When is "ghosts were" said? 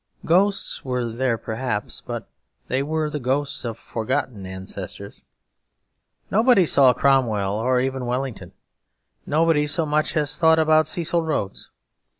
0.25-1.05